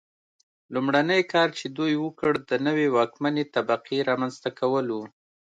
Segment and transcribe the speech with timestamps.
[0.73, 4.97] لومړنی کار چې دوی وکړ د نوې واکمنې طبقې رامنځته کول و.